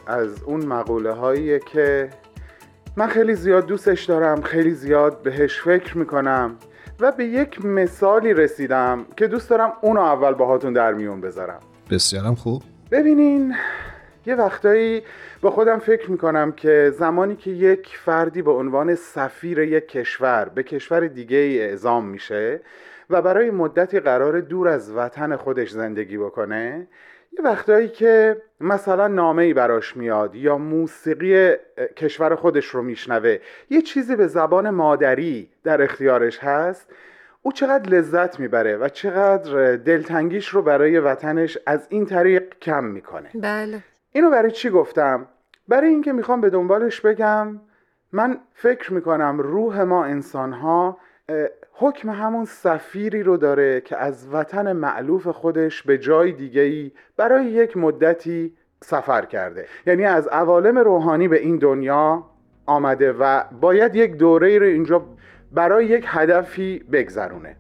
[0.08, 2.10] از اون مقوله هاییه که
[2.96, 6.56] من خیلی زیاد دوستش دارم خیلی زیاد بهش فکر می‌کنم
[7.00, 11.60] و به یک مثالی رسیدم که دوست دارم اونو اول باهاتون در میون بذارم.
[11.92, 12.64] بسیارم خوب.
[12.92, 13.56] ببینین
[14.26, 15.04] یه وقتایی
[15.42, 20.64] با خودم فکر می‌کنم که زمانی که یک فردی به عنوان سفیر یک کشور به
[20.64, 22.60] کشور دیگه اعزام میشه
[23.10, 26.88] و برای مدتی قرار دور از وطن خودش زندگی بکنه
[27.32, 31.54] یه وقتایی که مثلا نامه ای براش میاد یا موسیقی
[31.98, 33.38] کشور خودش رو میشنوه
[33.70, 36.88] یه چیزی به زبان مادری در اختیارش هست
[37.42, 43.30] او چقدر لذت می‌بره و چقدر دلتنگیش رو برای وطنش از این طریق کم می‌کنه.
[43.36, 43.80] بله.
[44.16, 45.28] اینو برای چی گفتم؟
[45.68, 47.60] برای اینکه می‌خوام به دنبالش بگم
[48.12, 50.98] من فکر می‌کنم روح ما انسان ها
[51.72, 57.46] حکم همون سفیری رو داره که از وطن معلوف خودش به جای دیگه ای برای
[57.46, 58.54] یک مدتی
[58.84, 62.24] سفر کرده یعنی از عوالم روحانی به این دنیا
[62.66, 65.06] آمده و باید یک دوره رو اینجا
[65.52, 67.56] برای یک هدفی بگذرونه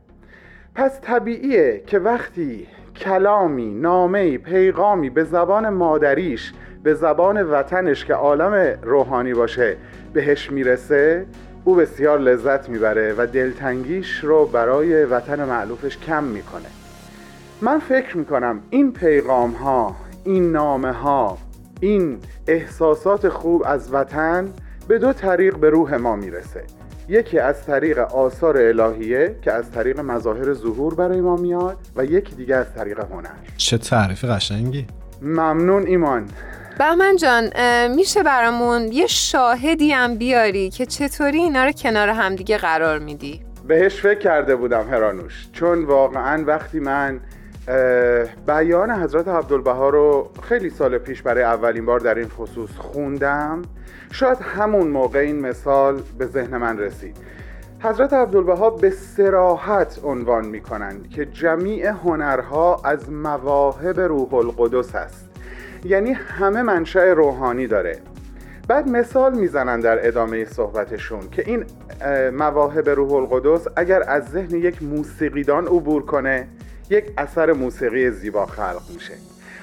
[0.75, 2.67] پس طبیعیه که وقتی
[2.97, 9.77] کلامی، نامه‌ای، پیغامی به زبان مادریش به زبان وطنش که عالم روحانی باشه
[10.13, 11.25] بهش می‌رسه.
[11.63, 16.69] او بسیار لذت می‌بره و دلتنگیش رو برای وطن معلوفش کم می‌کنه.
[17.61, 21.37] من فکر می‌کنم این پیغام ها این نامه ها
[21.81, 22.17] این
[22.47, 24.53] احساسات خوب از وطن
[24.87, 26.63] به دو طریق به روح ما می‌رسه.
[27.07, 32.35] یکی از طریق آثار الهیه که از طریق مظاهر ظهور برای ما میاد و یکی
[32.35, 33.29] دیگه از طریق هنر.
[33.57, 34.87] چه تعریف قشنگی.
[35.21, 36.25] ممنون ایمان.
[36.79, 37.51] بهمن جان
[37.95, 44.01] میشه برامون یه شاهدی هم بیاری که چطوری اینا رو کنار همدیگه قرار میدی؟ بهش
[44.01, 45.47] فکر کرده بودم هرانوش.
[45.53, 47.19] چون واقعا وقتی من
[48.47, 53.61] بیان حضرت عبدالبها رو خیلی سال پیش برای اولین بار در این خصوص خوندم
[54.15, 57.17] شاید همون موقع این مثال به ذهن من رسید.
[57.79, 65.29] حضرت عبدالبها به سراحت عنوان می کنند که جمیع هنرها از مواهب روح القدس است.
[65.85, 67.97] یعنی همه منشأ روحانی داره.
[68.67, 71.65] بعد مثال می‌زنن در ادامه صحبتشون که این
[72.31, 76.47] مواهب روح القدس اگر از ذهن یک موسیقیدان عبور کنه
[76.89, 79.13] یک اثر موسیقی زیبا خلق میشه.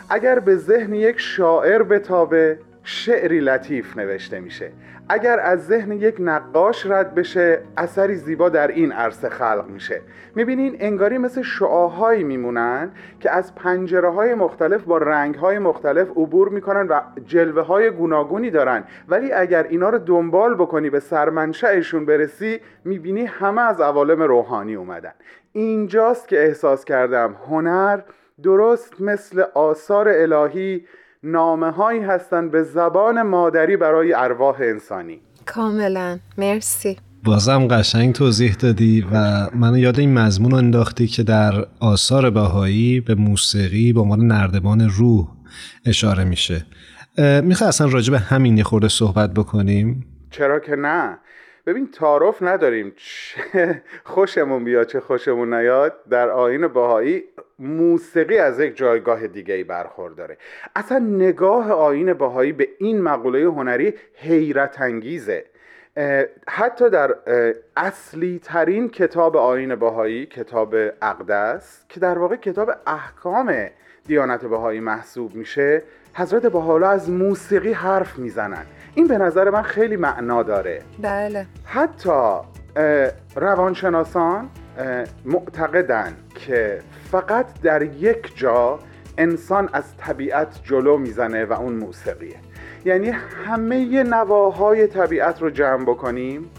[0.08, 4.72] اگر به ذهن یک شاعر بتابه شعری لطیف نوشته میشه.
[5.08, 10.00] اگر از ذهن یک نقاش رد بشه اثری زیبا در این عرصه خلق میشه.
[10.34, 16.48] می‌بینین انگاری مثل شعاهایی میمونن که از پنجره های مختلف با رنگ های مختلف عبور
[16.48, 18.84] می‌کنن و جلوه های گوناگونی دارن.
[19.08, 25.12] ولی اگر اینا رو دنبال بکنی به سرمنشأشون برسی می‌بینی همه از عوالم روحانی اومدن.
[25.52, 28.00] اینجاست که احساس کردم هنر
[28.42, 30.86] درست مثل آثار الهی
[31.24, 35.20] نامه هایی هستند به زبان مادری برای ارواح انسانی.
[35.46, 36.18] کاملا.
[36.38, 36.98] مرسی.
[37.24, 43.00] بازم قشنگ توضیح دادی و من یاد این مضمون رو انداختی که در آثار بهایی
[43.00, 45.28] به موسیقی به عنوان نردبان روح
[45.86, 46.66] اشاره میشه.
[47.42, 51.18] می‌خوای اصلا راجع به همین یه خورده صحبت بکنیم؟ چرا که نه.
[51.66, 52.92] ببین تعارف نداریم.
[52.96, 56.04] چه خوشمون بیاد چه خوشمون نیاد.
[56.10, 57.24] در آین بهایی
[57.58, 60.38] موسیقی از یک جایگاه دیگه ای برخورداره.
[60.76, 65.44] اصلا نگاه آین بهایی به این مقوله هنری حیرت انگیزه
[66.48, 67.14] حتی در
[67.76, 73.54] اصلی ترین کتاب آین بهایی کتاب اقدس که در واقع کتاب احکام
[74.06, 75.82] دیانت بهایی محسوب میشه
[76.14, 78.66] حضرت بحالا از موسیقی حرف می‌زنن.
[78.94, 80.82] این به نظر من خیلی معنا داره.
[81.02, 81.46] بله.
[81.64, 82.36] حتی
[83.36, 84.48] روانشناسان
[85.24, 86.78] معتقدن که
[87.10, 88.78] فقط در یک جا
[89.18, 92.36] انسان از طبیعت جلو می‌زنه و اون موسیقیه.
[92.84, 93.08] یعنی
[93.46, 96.50] همه نواهای طبیعت رو جمع بکنیم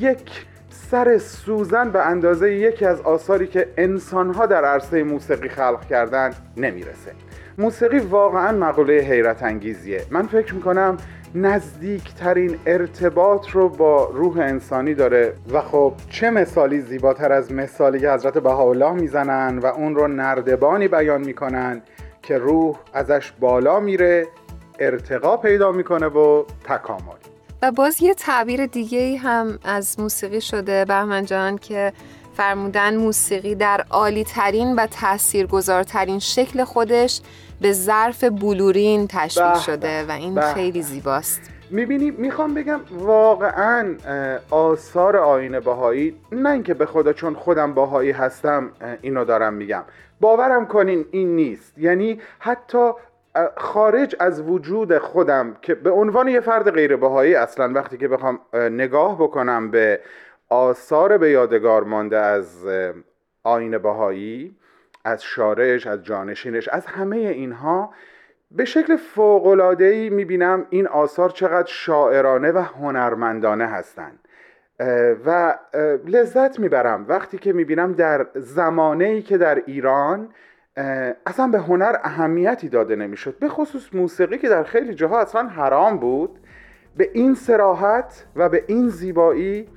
[0.00, 6.30] یک سر سوزن به اندازه یکی از آثاری که انسانها در عرصه موسیقی خلق کردن
[6.56, 7.12] نمی‌رسه.
[7.58, 10.96] موسیقی واقعا مقوله حیرت انگیزیه من فکر می‌کنم
[11.34, 15.34] نزدیکترین ارتباط رو با روح انسانی داره.
[15.52, 20.88] و خب چه مثالی زیباتر از مثالی که حضرت بهاءالله می‌زنن و اون رو نردبانی
[20.88, 21.82] بیان می‌کنن
[22.22, 24.26] که روح ازش بالا میره
[24.78, 27.16] ارتقا پیدا می‌کنه و تکامل.
[27.62, 31.92] و باز یه تعبیر دیگه هم از موسیقی شده بهمن جان که
[32.36, 37.20] فرمودن موسیقی در عالی ترین و تاثیرگذارترین شکل خودش
[37.60, 41.40] به ظرف بلورین تشکیل شده و این خیلی زیباست.
[41.70, 43.96] می‌بینی می‌خوام بگم واقعا
[44.50, 48.70] آثار آین باهایی نه اینکه به خدا چون خودم باهایی هستم
[49.02, 49.84] اینو دارم میگم.
[50.20, 51.78] باورم کنین این نیست.
[51.78, 52.90] یعنی حتی
[53.56, 58.40] خارج از وجود خودم که به عنوان یه فرد غیر بهایی اصلا وقتی که بخوام
[58.54, 60.00] نگاه بکنم به
[60.48, 62.66] آثار به یادگار مانده از
[63.42, 64.56] آین بهایی
[65.04, 67.94] از شارش از جانشینش از همه اینها
[68.50, 74.18] به شکل فوقلادهی می‌بینم این آثار چقدر شاعرانه و هنرمندانه هستند
[75.26, 75.58] و
[76.06, 80.28] لذت می‌برم وقتی که می‌بینم در زمانه ای که در ایران
[81.26, 83.38] اصلا به هنر اهمیتی داده نمی‌شد.
[83.38, 86.38] به خصوص موسیقی که در خیلی جاها اصلا حرام بود.
[86.96, 89.68] به این سراحت و به این زیبایی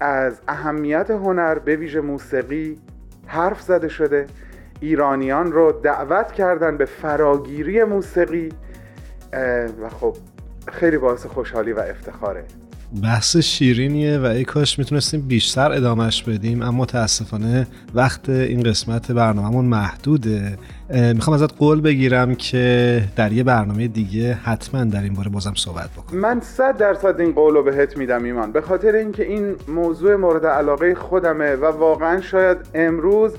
[0.00, 2.78] از اهمیت هنر به ویژه موسیقی
[3.26, 4.26] حرف زده شده.
[4.82, 8.48] ایرانیان رو دعوت کردن به فراگیری موسیقی
[9.82, 10.16] و خب
[10.72, 12.44] خیلی باعث خوشحالی و افتخاره.
[13.02, 19.64] بحث شیرینیه و ای کاش می‌تونستیم بیشتر ادامهش بدیم اما متاسفانه وقت این قسمت برنامهمون
[19.64, 20.58] محدوده.
[20.90, 25.90] می‌خوام ازت قول بگیرم که در یه برنامه دیگه حتما در این باره بازم صحبت
[25.90, 28.52] بکنم من صد درصد این قول رو بهت میدم ایمان.
[28.52, 33.32] به خاطر اینکه این موضوع مورد علاقه خودمه و واقعا شاید امروز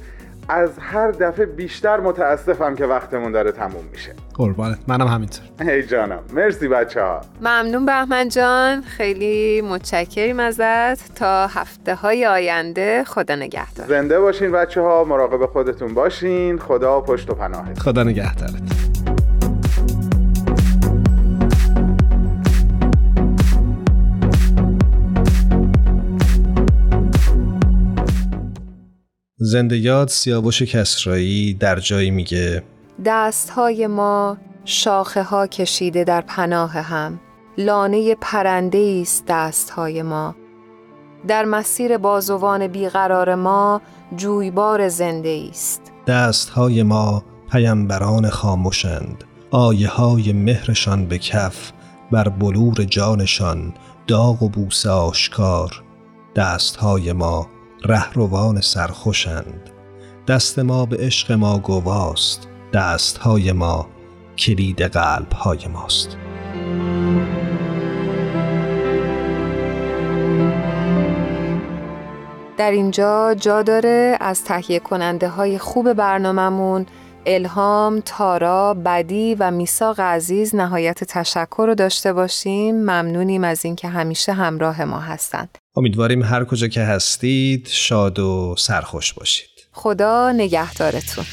[0.49, 4.13] از هر دفعه بیشتر متاسفم که وقتمون داره تموم میشه.
[4.35, 4.77] قربانت.
[4.87, 5.45] منم همینطور.
[5.59, 6.19] ای جانم.
[6.33, 8.81] مرسی بچه ها ممنون بهمن جان.
[8.81, 11.15] خیلی متشکریم ازت.
[11.15, 13.87] تا هفته های آینده خدا نگهدار.
[13.87, 16.59] زنده باشین بچه ها مراقب خودتون باشین.
[16.59, 17.79] خدا پشت و پناهت.
[17.79, 19.12] خدا نگهدارت.
[29.37, 32.63] زنده یاد سیاوش کسرایی در جایی میگه
[33.05, 37.19] دست های ما شاخه ها کشیده در پناه هم.
[37.57, 40.35] لانه پرنده است دست های ما.
[41.27, 43.81] در مسیر بازوان بیقرار ما
[44.15, 45.81] جویبار زنده است.
[46.07, 49.23] دست های ما پیمبران خاموشند.
[49.51, 51.71] آیه های مهرشان به کف
[52.11, 53.73] بر بلور جانشان
[54.07, 55.83] داغ و بوسه آشکار.
[56.35, 57.47] دست های ما
[57.85, 59.69] رهروان سرخوشند.
[60.27, 63.89] دست ما به عشق ما گواست دست های ما
[64.37, 66.17] کلید قلب های ماست.
[72.57, 76.85] در اینجا جا داره از تهیه کننده های خوب برنامهمون
[77.25, 82.75] الهام، تارا، بدی و میساق عزیز نهایت تشکر رو داشته باشیم.
[82.75, 85.62] ممنونیم از اینکه همیشه همراه ما هستند.
[85.75, 89.49] امیدواریم هر کجا که هستید شاد و سرخوش باشید.
[89.71, 91.25] خدا نگهدارتون.